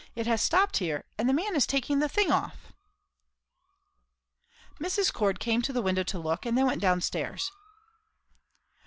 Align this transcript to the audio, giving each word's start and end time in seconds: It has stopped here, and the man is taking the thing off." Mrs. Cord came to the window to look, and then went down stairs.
It 0.15 0.25
has 0.25 0.41
stopped 0.41 0.77
here, 0.77 1.03
and 1.19 1.29
the 1.29 1.31
man 1.31 1.55
is 1.55 1.67
taking 1.67 1.99
the 1.99 2.09
thing 2.09 2.31
off." 2.31 2.73
Mrs. 4.79 5.13
Cord 5.13 5.39
came 5.39 5.61
to 5.61 5.71
the 5.73 5.83
window 5.83 6.01
to 6.01 6.17
look, 6.17 6.43
and 6.43 6.57
then 6.57 6.65
went 6.65 6.81
down 6.81 7.01
stairs. 7.01 7.51